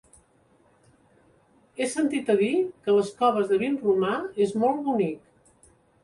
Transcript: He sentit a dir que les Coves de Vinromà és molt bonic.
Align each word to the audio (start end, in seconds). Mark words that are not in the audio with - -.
He 1.79 1.87
sentit 1.91 2.31
a 2.33 2.35
dir 2.39 2.49
que 2.87 2.95
les 2.95 3.11
Coves 3.19 3.51
de 3.51 3.59
Vinromà 3.65 4.15
és 4.47 4.55
molt 4.63 4.81
bonic. 4.89 5.69